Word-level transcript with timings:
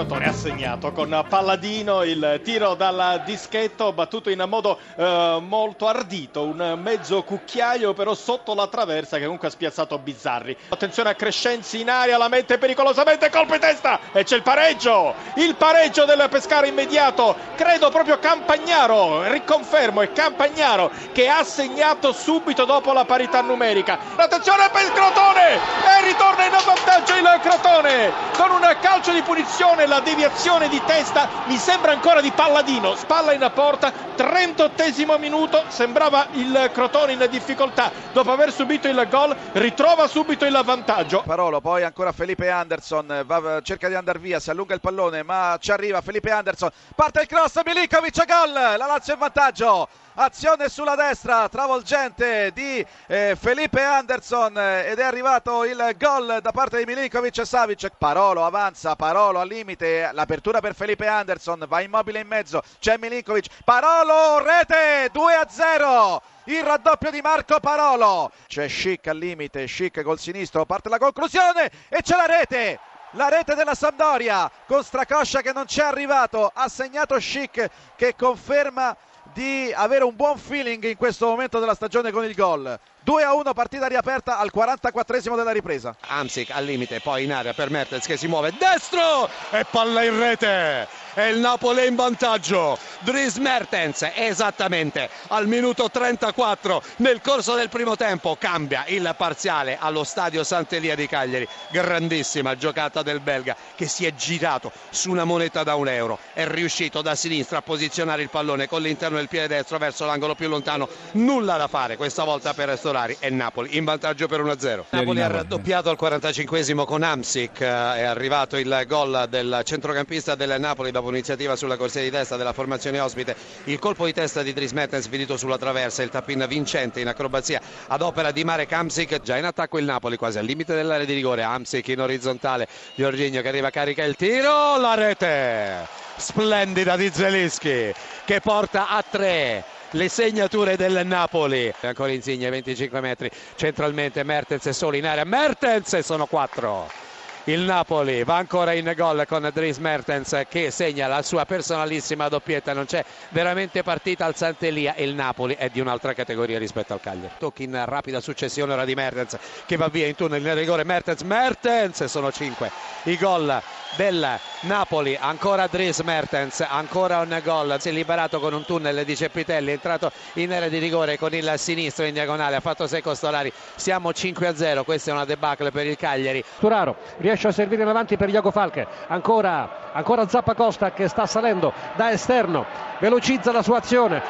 Crotone 0.00 0.28
ha 0.28 0.32
segnato 0.32 0.92
con 0.92 1.26
Palladino 1.28 2.04
il 2.04 2.40
tiro 2.42 2.72
dal 2.72 3.20
dischetto 3.26 3.92
battuto 3.92 4.30
in 4.30 4.42
modo 4.48 4.78
eh, 4.96 5.38
molto 5.42 5.86
ardito, 5.88 6.42
un 6.42 6.78
mezzo 6.82 7.22
cucchiaio 7.22 7.92
però 7.92 8.14
sotto 8.14 8.54
la 8.54 8.66
traversa 8.66 9.18
che 9.18 9.24
comunque 9.24 9.48
ha 9.48 9.50
spiazzato 9.50 9.98
Bizzarri. 9.98 10.56
Attenzione 10.70 11.10
a 11.10 11.14
Crescenzi 11.14 11.82
in 11.82 11.90
aria, 11.90 12.16
la 12.16 12.28
mette 12.28 12.56
pericolosamente, 12.56 13.28
colpo 13.28 13.52
in 13.52 13.60
testa 13.60 14.00
e 14.12 14.24
c'è 14.24 14.36
il 14.36 14.42
pareggio, 14.42 15.12
il 15.34 15.54
pareggio 15.56 16.06
del 16.06 16.26
Pescara 16.30 16.66
immediato, 16.66 17.36
credo 17.54 17.90
proprio 17.90 18.18
Campagnaro, 18.18 19.30
riconfermo 19.30 20.00
è 20.00 20.12
Campagnaro 20.12 20.90
che 21.12 21.28
ha 21.28 21.44
segnato 21.44 22.12
subito 22.12 22.64
dopo 22.64 22.94
la 22.94 23.04
parità 23.04 23.42
numerica. 23.42 23.98
Attenzione 24.16 24.70
per 24.70 24.82
il 24.82 24.92
Crotone 24.92 25.56
e 25.56 26.06
ritorna 26.06 26.44
in 26.46 26.52
vantaggio 26.64 27.14
il 27.16 27.40
Crotone 27.42 28.12
con 28.34 28.50
un 28.50 28.76
calcio 28.80 29.12
di 29.12 29.20
punizione, 29.20 29.88
la 29.90 29.98
deviazione 29.98 30.68
di 30.68 30.80
testa 30.86 31.28
mi 31.46 31.56
sembra 31.56 31.90
ancora 31.90 32.20
di 32.20 32.30
Palladino, 32.30 32.94
spalla 32.94 33.32
in 33.32 33.50
porta, 33.52 33.92
38 34.14 35.18
minuto, 35.18 35.64
sembrava 35.66 36.28
il 36.34 36.70
Crotone 36.72 37.12
in 37.14 37.26
difficoltà 37.28 37.90
dopo 38.12 38.30
aver 38.30 38.52
subito 38.52 38.86
il 38.86 39.06
gol, 39.10 39.36
ritrova 39.54 40.06
subito 40.06 40.44
il 40.46 40.60
vantaggio. 40.64 41.24
Parolo, 41.26 41.60
poi 41.60 41.82
ancora 41.82 42.12
Felipe 42.12 42.48
Anderson, 42.48 43.24
va, 43.26 43.60
cerca 43.62 43.88
di 43.88 43.94
andare 43.94 44.20
via, 44.20 44.38
si 44.38 44.50
allunga 44.50 44.74
il 44.74 44.80
pallone, 44.80 45.24
ma 45.24 45.56
ci 45.60 45.72
arriva 45.72 46.00
Felipe 46.00 46.30
Anderson, 46.30 46.70
parte 46.94 47.22
il 47.22 47.26
cross, 47.26 47.60
Milikovic, 47.64 48.24
gol, 48.26 48.52
la 48.52 48.86
Lazio 48.86 49.14
in 49.14 49.18
vantaggio 49.18 49.88
azione 50.22 50.68
sulla 50.68 50.96
destra 50.96 51.48
travolgente 51.48 52.50
di 52.52 52.84
eh, 53.06 53.36
Felipe 53.40 53.82
Anderson 53.82 54.52
ed 54.58 54.98
è 54.98 55.02
arrivato 55.02 55.64
il 55.64 55.94
gol 55.96 56.40
da 56.42 56.52
parte 56.52 56.76
di 56.76 56.84
Milinkovic 56.84 57.38
e 57.38 57.44
Savic. 57.46 57.92
Parolo 57.96 58.44
avanza, 58.44 58.96
Parolo 58.96 59.40
al 59.40 59.48
limite 59.48 60.10
l'apertura 60.12 60.60
per 60.60 60.74
Felipe 60.74 61.06
Anderson 61.06 61.64
va 61.66 61.80
immobile 61.80 62.20
in 62.20 62.26
mezzo, 62.26 62.62
c'è 62.78 62.98
Milinkovic 62.98 63.62
Parolo, 63.64 64.42
rete 64.44 65.08
2 65.10 65.34
a 65.34 65.46
0 65.48 66.22
il 66.44 66.62
raddoppio 66.64 67.10
di 67.10 67.20
Marco 67.22 67.58
Parolo. 67.58 68.30
C'è 68.46 68.68
Schick 68.68 69.06
al 69.06 69.16
limite, 69.16 69.66
Schick 69.66 70.02
col 70.02 70.18
sinistro 70.18 70.66
parte 70.66 70.90
la 70.90 70.98
conclusione 70.98 71.70
e 71.88 72.02
c'è 72.02 72.16
la 72.16 72.26
rete 72.26 72.78
la 73.14 73.28
rete 73.28 73.56
della 73.56 73.74
Sampdoria 73.74 74.48
con 74.66 74.84
Stracoscia 74.84 75.40
che 75.40 75.52
non 75.52 75.64
c'è 75.64 75.82
arrivato 75.82 76.48
ha 76.54 76.68
segnato 76.68 77.18
Schick 77.18 77.68
che 77.96 78.14
conferma 78.14 78.96
di 79.32 79.72
avere 79.74 80.04
un 80.04 80.16
buon 80.16 80.38
feeling 80.38 80.82
in 80.84 80.96
questo 80.96 81.26
momento 81.26 81.58
della 81.58 81.74
stagione 81.74 82.10
con 82.10 82.24
il 82.24 82.34
gol. 82.34 82.78
2 83.02 83.22
a 83.22 83.34
1 83.34 83.52
partita 83.52 83.86
riaperta 83.86 84.38
al 84.38 84.50
44esimo 84.54 85.36
della 85.36 85.52
ripresa. 85.52 85.96
Amsic 86.08 86.50
al 86.50 86.64
limite, 86.64 87.00
poi 87.00 87.24
in 87.24 87.32
area 87.32 87.54
per 87.54 87.70
Mertens 87.70 88.06
che 88.06 88.16
si 88.16 88.26
muove 88.26 88.52
destro 88.58 89.28
e 89.50 89.64
palla 89.70 90.02
in 90.04 90.18
rete 90.18 90.99
e 91.14 91.28
il 91.28 91.38
Napoli 91.38 91.80
è 91.80 91.86
in 91.86 91.94
vantaggio. 91.96 92.78
Dries 93.00 93.36
Mertens 93.36 94.10
esattamente 94.14 95.08
al 95.28 95.46
minuto 95.46 95.90
34 95.90 96.82
nel 96.96 97.20
corso 97.20 97.54
del 97.54 97.68
primo 97.68 97.96
tempo 97.96 98.36
cambia 98.38 98.84
il 98.88 99.14
parziale 99.16 99.78
allo 99.80 100.04
stadio 100.04 100.44
Sant'Elia 100.44 100.94
di 100.94 101.06
Cagliari. 101.06 101.48
Grandissima 101.70 102.56
giocata 102.56 103.02
del 103.02 103.20
belga 103.20 103.56
che 103.74 103.86
si 103.86 104.04
è 104.04 104.14
girato 104.14 104.70
su 104.90 105.10
una 105.10 105.24
moneta 105.24 105.62
da 105.62 105.74
un 105.74 105.88
euro. 105.88 106.18
È 106.32 106.46
riuscito 106.46 107.02
da 107.02 107.14
sinistra 107.14 107.58
a 107.58 107.62
posizionare 107.62 108.22
il 108.22 108.30
pallone 108.30 108.68
con 108.68 108.82
l'interno 108.82 109.16
del 109.16 109.28
piede 109.28 109.56
destro 109.56 109.78
verso 109.78 110.04
l'angolo 110.04 110.34
più 110.34 110.48
lontano. 110.48 110.88
Nulla 111.12 111.56
da 111.56 111.68
fare 111.68 111.96
questa 111.96 112.24
volta 112.24 112.54
per 112.54 112.78
Solari 112.78 113.16
e 113.18 113.30
Napoli 113.30 113.76
in 113.76 113.84
vantaggio 113.84 114.26
per 114.26 114.42
1-0. 114.42 114.84
Napoli 114.90 115.22
ha 115.22 115.26
raddoppiato 115.26 115.90
al 115.90 115.96
45 115.96 116.58
con 116.84 117.02
Amsic. 117.02 117.60
È 117.60 118.02
arrivato 118.02 118.56
il 118.56 118.84
gol 118.86 119.26
del 119.28 119.60
centrocampista 119.64 120.34
del 120.34 120.56
Napoli 120.58 120.90
dopo 121.00 121.08
un'iniziativa 121.08 121.56
sulla 121.56 121.76
corsia 121.76 122.02
di 122.02 122.10
testa 122.10 122.36
della 122.36 122.52
formazione 122.52 123.00
ospite, 123.00 123.34
il 123.64 123.78
colpo 123.78 124.04
di 124.04 124.12
testa 124.12 124.42
di 124.42 124.52
Dries 124.52 124.72
Mertens 124.72 125.08
finito 125.08 125.36
sulla 125.36 125.58
traversa, 125.58 126.02
il 126.02 126.10
tappin 126.10 126.44
vincente 126.46 127.00
in 127.00 127.08
acrobazia 127.08 127.60
ad 127.88 128.02
opera 128.02 128.30
di 128.30 128.44
Marek 128.44 128.72
Amsic, 128.72 129.20
già 129.20 129.36
in 129.36 129.44
attacco 129.44 129.78
il 129.78 129.84
Napoli 129.84 130.16
quasi 130.16 130.38
al 130.38 130.44
limite 130.44 130.74
dell'area 130.74 131.06
di 131.06 131.14
rigore, 131.14 131.42
Amsic 131.42 131.88
in 131.88 132.00
orizzontale, 132.00 132.68
Giorginio 132.94 133.42
che 133.42 133.48
arriva 133.48 133.70
carica 133.70 134.04
il 134.04 134.14
tiro, 134.14 134.78
la 134.78 134.94
rete 134.94 135.88
splendida 136.16 136.96
di 136.96 137.10
Zelinski 137.10 137.92
che 138.26 138.40
porta 138.40 138.88
a 138.88 139.02
tre 139.08 139.64
le 139.92 140.08
segnature 140.08 140.76
del 140.76 141.06
Napoli. 141.06 141.72
Ancora 141.80 142.12
Insigne 142.12 142.50
25 142.50 143.00
metri 143.00 143.30
centralmente 143.56 144.22
Mertens 144.22 144.66
è 144.66 144.72
solo 144.72 144.96
in 144.96 145.06
area. 145.06 145.24
Mertens 145.24 145.98
sono 146.00 146.26
quattro 146.26 147.08
il 147.44 147.60
Napoli 147.60 148.22
va 148.22 148.36
ancora 148.36 148.72
in 148.72 148.92
gol 148.94 149.24
con 149.26 149.48
Dries 149.52 149.78
Mertens 149.78 150.42
che 150.48 150.70
segna 150.70 151.06
la 151.06 151.22
sua 151.22 151.46
personalissima 151.46 152.28
doppietta. 152.28 152.74
Non 152.74 152.84
c'è 152.84 153.02
veramente 153.30 153.82
partita 153.82 154.26
al 154.26 154.36
Sant'Elia. 154.36 154.94
Il 154.98 155.14
Napoli 155.14 155.56
è 155.56 155.70
di 155.70 155.80
un'altra 155.80 156.12
categoria 156.12 156.58
rispetto 156.58 156.92
al 156.92 157.00
Cagliari. 157.00 157.34
Tocchi 157.38 157.62
in 157.64 157.82
rapida 157.86 158.20
successione 158.20 158.74
ora 158.74 158.84
di 158.84 158.94
Mertens 158.94 159.38
che 159.64 159.76
va 159.76 159.88
via 159.88 160.06
in 160.06 160.16
tunnel 160.16 160.42
nel 160.42 160.56
rigore. 160.56 160.84
Mertens 160.84 161.22
Mertens 161.22 162.04
sono 162.04 162.30
5 162.30 162.70
i 163.04 163.16
gol 163.16 163.62
del 163.96 164.38
Napoli. 164.60 165.16
Ancora 165.18 165.66
Dries 165.66 166.00
Mertens 166.00 166.60
ancora 166.60 167.20
un 167.20 167.40
gol. 167.42 167.76
Si 167.80 167.88
è 167.88 167.92
liberato 167.92 168.38
con 168.38 168.52
un 168.52 168.64
tunnel 168.64 169.04
di 169.04 169.16
Cepitelli 169.16 169.70
è 169.70 169.72
entrato 169.72 170.12
in 170.34 170.52
area 170.52 170.68
di 170.68 170.78
rigore 170.78 171.18
con 171.18 171.32
il 171.34 171.54
sinistro 171.56 172.04
in 172.04 172.12
diagonale 172.12 172.56
ha 172.56 172.60
fatto 172.60 172.86
secco 172.86 173.14
Stolari 173.14 173.52
siamo 173.74 174.12
5 174.12 174.46
a 174.46 174.54
0 174.54 174.84
questa 174.84 175.10
è 175.10 175.14
una 175.14 175.24
debacle 175.24 175.70
per 175.70 175.86
il 175.86 175.96
Cagliari. 175.96 176.44
Turaro 176.58 176.96
riesce 177.30 177.48
a 177.48 177.52
servire 177.52 177.82
in 177.82 177.88
avanti 177.88 178.16
per 178.16 178.28
Iago 178.28 178.50
Falche. 178.50 178.86
Ancora, 179.06 179.68
ancora 179.92 180.26
Zappa 180.26 180.54
Costa 180.54 180.90
che 180.90 181.08
sta 181.08 181.26
salendo 181.26 181.72
da 181.94 182.10
esterno 182.10 182.66
velocizza 182.98 183.52
la 183.52 183.62
sua 183.62 183.78
azione. 183.78 184.20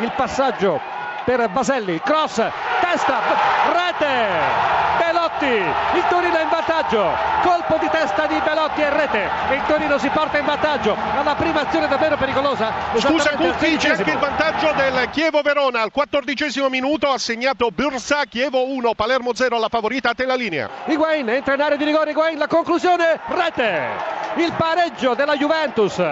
Il 0.00 0.12
passaggio 0.16 0.80
per 1.28 1.46
Baselli 1.50 2.00
cross 2.00 2.36
testa 2.80 3.20
rete 3.70 4.76
Belotti, 4.96 5.44
il 5.44 6.04
Torino 6.08 6.36
è 6.38 6.42
in 6.42 6.48
vantaggio, 6.48 7.12
colpo 7.42 7.76
di 7.78 7.88
testa 7.90 8.26
di 8.26 8.40
Belotti 8.42 8.80
e 8.80 8.88
rete 8.88 9.28
il 9.52 9.62
Torino 9.66 9.98
si 9.98 10.08
porta 10.08 10.38
in 10.38 10.46
vantaggio 10.46 10.96
alla 11.14 11.34
prima 11.34 11.60
azione 11.60 11.86
davvero 11.86 12.16
pericolosa. 12.16 12.72
Scusa 12.96 13.36
Cuffi, 13.36 13.76
c'è 13.76 13.90
anche 13.90 14.10
il 14.10 14.18
vantaggio 14.18 14.72
del 14.72 15.10
Chievo 15.10 15.42
Verona 15.42 15.82
al 15.82 15.90
quattordicesimo 15.90 16.70
minuto, 16.70 17.10
ha 17.10 17.18
segnato 17.18 17.68
Bursa, 17.70 18.24
Chievo 18.24 18.66
1, 18.66 18.94
Palermo 18.94 19.34
0, 19.34 19.58
la 19.58 19.68
favorita 19.68 20.10
a 20.10 20.14
te 20.14 20.24
la 20.24 20.34
linea. 20.34 20.70
Higuain 20.86 21.28
entra 21.28 21.54
in 21.54 21.60
area 21.60 21.76
di 21.76 21.84
rigore, 21.84 22.10
Higuain, 22.10 22.38
la 22.38 22.46
conclusione, 22.46 23.20
rete, 23.26 23.86
il 24.36 24.52
pareggio 24.56 25.12
della 25.12 25.36
Juventus 25.36 26.02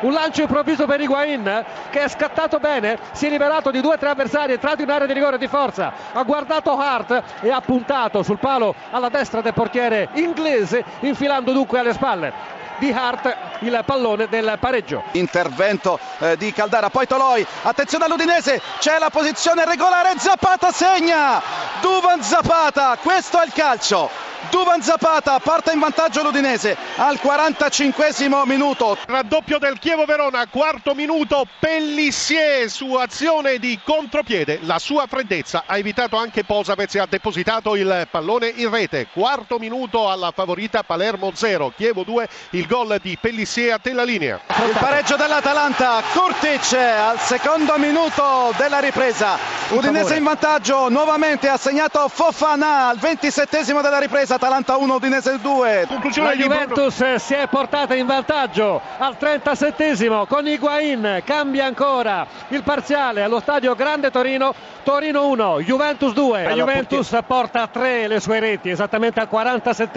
un 0.00 0.12
lancio 0.12 0.42
improvviso 0.42 0.86
per 0.86 1.00
Higuain 1.00 1.64
che 1.90 2.02
è 2.02 2.08
scattato 2.08 2.58
bene, 2.58 2.98
si 3.12 3.26
è 3.26 3.30
liberato 3.30 3.70
di 3.70 3.80
due 3.80 3.94
o 3.94 3.98
tre 3.98 4.10
avversari, 4.10 4.50
è 4.50 4.54
entrato 4.54 4.82
in 4.82 4.90
area 4.90 5.06
di 5.06 5.12
rigore 5.12 5.38
di 5.38 5.48
forza, 5.48 5.92
ha 6.12 6.22
guardato 6.22 6.76
Hart 6.76 7.22
e 7.40 7.50
ha 7.50 7.60
puntato 7.60 8.22
sul 8.22 8.38
palo 8.38 8.74
alla 8.90 9.08
destra 9.08 9.40
del 9.40 9.54
portiere 9.54 10.08
inglese, 10.14 10.84
infilando 11.00 11.52
dunque 11.52 11.78
alle 11.78 11.92
spalle 11.92 12.62
di 12.78 12.90
Hart 12.90 13.36
il 13.60 13.82
pallone 13.84 14.28
del 14.28 14.56
pareggio. 14.58 15.04
Intervento 15.12 15.98
eh, 16.18 16.36
di 16.36 16.52
Caldara, 16.52 16.90
poi 16.90 17.06
Toloi, 17.06 17.46
attenzione 17.62 18.04
all'Udinese, 18.04 18.60
c'è 18.78 18.98
la 18.98 19.10
posizione 19.10 19.64
regolare, 19.64 20.14
Zapata 20.16 20.70
segna, 20.72 21.40
Duvan 21.80 22.22
Zapata, 22.22 22.96
questo 23.00 23.40
è 23.40 23.44
il 23.44 23.52
calcio. 23.52 24.32
Duvan 24.50 24.82
Zapata 24.82 25.38
parte 25.38 25.72
in 25.72 25.78
vantaggio 25.78 26.22
l'Udinese 26.22 26.76
al 26.96 27.18
45 27.20 28.12
minuto. 28.44 28.96
Raddoppio 29.06 29.58
del 29.58 29.78
Chievo 29.78 30.04
Verona, 30.04 30.46
quarto 30.46 30.94
minuto, 30.94 31.46
Pellissier 31.58 32.68
su 32.68 32.94
azione 32.94 33.58
di 33.58 33.78
contropiede. 33.84 34.60
La 34.62 34.78
sua 34.78 35.06
freddezza 35.06 35.64
ha 35.66 35.76
evitato 35.78 36.16
anche 36.16 36.44
Posavez 36.44 36.94
e 36.94 36.98
ha 37.00 37.06
depositato 37.08 37.76
il 37.76 38.06
pallone 38.10 38.52
in 38.54 38.70
rete. 38.70 39.08
Quarto 39.12 39.58
minuto 39.58 40.10
alla 40.10 40.32
favorita 40.34 40.82
Palermo 40.82 41.32
0, 41.34 41.72
Chievo 41.76 42.02
2, 42.02 42.28
il 42.50 42.66
gol 42.66 42.98
di 43.00 43.16
Pellissier 43.20 43.74
a 43.74 43.78
te 43.78 43.92
la 43.92 44.04
linea. 44.04 44.40
Il 44.66 44.76
pareggio 44.78 45.16
dell'Atalanta, 45.16 46.02
Kurtic 46.12 46.72
al 46.74 47.18
secondo 47.18 47.78
minuto 47.78 48.52
della 48.56 48.80
ripresa. 48.80 49.38
Udinese 49.68 50.16
in 50.16 50.24
vantaggio, 50.24 50.88
nuovamente 50.88 51.48
ha 51.48 51.56
segnato 51.56 52.08
Fofana 52.08 52.88
al 52.88 52.98
27 52.98 53.64
della 53.64 53.98
ripresa. 53.98 54.33
Atalanta 54.34 54.76
1, 54.76 54.94
Udinese 54.94 55.38
2. 55.38 55.84
Conclusione 55.88 56.28
La 56.28 56.34
Juventus 56.34 57.14
si 57.16 57.34
è 57.34 57.46
portata 57.48 57.94
in 57.94 58.06
vantaggio 58.06 58.80
al 58.98 59.16
37 59.16 60.26
con 60.28 60.46
Higuain, 60.46 61.22
cambia 61.24 61.66
ancora 61.66 62.26
il 62.48 62.62
parziale 62.62 63.22
allo 63.22 63.40
stadio 63.40 63.74
Grande 63.74 64.10
Torino, 64.10 64.54
Torino 64.82 65.28
1, 65.28 65.60
Juventus 65.60 66.12
2. 66.12 66.42
La 66.42 66.52
Juventus 66.54 67.16
porta 67.26 67.62
a 67.62 67.66
3 67.68 68.08
le 68.08 68.20
sue 68.20 68.40
reti, 68.40 68.70
esattamente 68.70 69.20
al 69.20 69.28
47 69.28 69.92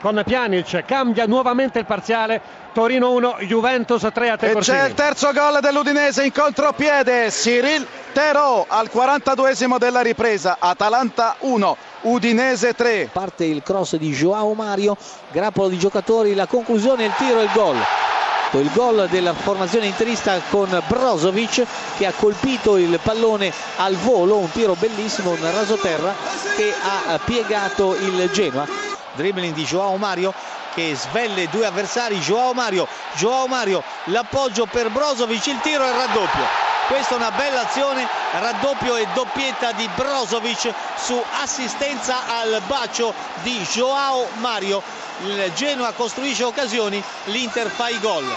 con 0.00 0.20
Pjanic, 0.24 0.84
cambia 0.84 1.26
nuovamente 1.26 1.78
il 1.78 1.86
parziale, 1.86 2.40
Torino 2.72 3.12
1, 3.12 3.36
Juventus 3.40 4.06
3 4.12 4.30
a 4.30 4.36
te 4.36 4.50
E 4.50 4.54
c'è 4.56 4.88
il 4.88 4.94
terzo 4.94 5.32
gol 5.32 5.60
dell'Udinese 5.60 6.24
in 6.24 6.32
contropiede, 6.32 7.28
Cyril 7.28 7.86
Terò 8.14 8.64
al 8.68 8.90
42 8.90 9.54
della 9.78 10.00
ripresa, 10.00 10.58
Atalanta 10.60 11.34
1, 11.40 11.76
Udinese 12.04 12.74
3. 12.74 13.08
Parte 13.10 13.44
il 13.44 13.62
cross 13.62 13.96
di 13.96 14.12
Joao 14.12 14.52
Mario, 14.52 14.96
grappolo 15.30 15.68
di 15.68 15.78
giocatori, 15.78 16.34
la 16.34 16.46
conclusione, 16.46 17.06
il 17.06 17.14
tiro 17.16 17.40
e 17.40 17.44
il 17.44 17.50
gol. 17.52 17.76
Il 18.52 18.70
gol 18.72 19.08
della 19.08 19.32
formazione 19.32 19.86
interista 19.86 20.40
con 20.50 20.68
Brozovic 20.86 21.64
che 21.96 22.06
ha 22.06 22.12
colpito 22.12 22.76
il 22.76 23.00
pallone 23.02 23.52
al 23.76 23.96
volo, 23.96 24.36
un 24.36 24.50
tiro 24.50 24.76
bellissimo, 24.78 25.30
un 25.30 25.50
rasoterra 25.52 26.14
che 26.54 26.72
ha 26.72 27.18
piegato 27.24 27.96
il 27.96 28.30
Genoa. 28.32 28.68
Dribbling 29.14 29.54
di 29.54 29.64
Joao 29.64 29.96
Mario 29.96 30.32
che 30.74 30.94
svelle 30.94 31.48
due 31.50 31.66
avversari, 31.66 32.18
Joao 32.18 32.52
Mario, 32.52 32.86
Joao 33.14 33.46
Mario, 33.46 33.82
l'appoggio 34.04 34.66
per 34.66 34.90
Brozovic, 34.90 35.46
il 35.46 35.60
tiro 35.60 35.84
e 35.84 35.88
il 35.88 35.94
raddoppio. 35.94 36.63
Questa 36.86 37.14
è 37.14 37.16
una 37.16 37.30
bella 37.30 37.62
azione, 37.62 38.06
raddoppio 38.32 38.96
e 38.96 39.06
doppietta 39.14 39.72
di 39.72 39.88
Brozovic 39.94 40.70
su 40.96 41.20
assistenza 41.40 42.26
al 42.26 42.60
bacio 42.66 43.14
di 43.42 43.58
Joao 43.72 44.28
Mario. 44.34 44.82
Il 45.22 45.50
Genoa 45.54 45.92
costruisce 45.92 46.44
occasioni, 46.44 47.02
l'Inter 47.24 47.70
fa 47.70 47.88
i 47.88 47.98
gol. 48.00 48.36